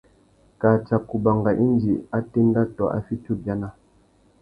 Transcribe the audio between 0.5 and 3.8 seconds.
Kā tsaka ubanga indi a téndá tô a fiti ubiana.